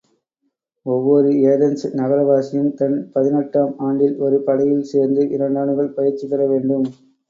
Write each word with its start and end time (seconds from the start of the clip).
ஒவ்வோர் 0.85 1.27
ஏதென்ஸ் 1.49 1.85
நகரவாசியும் 1.99 2.71
தன் 2.75 2.97
பதினெட்டாம் 3.13 3.73
ஆண்டில் 3.85 4.17
ஒரு 4.25 4.39
படையில் 4.43 4.85
சேர்ந்து, 4.91 5.23
இரண்டாண்டுகள் 5.31 5.95
பயிற்சி 5.97 6.25
பெறவேண்டும். 6.27 6.87